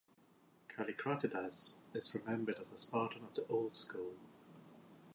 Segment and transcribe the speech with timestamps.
[0.67, 4.15] Callicratidas is remembered as a Spartan of the old school.